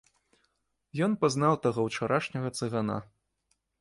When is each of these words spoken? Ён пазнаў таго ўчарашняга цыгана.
Ён 1.07 1.11
пазнаў 1.23 1.53
таго 1.65 1.79
ўчарашняга 1.91 2.49
цыгана. 2.61 2.97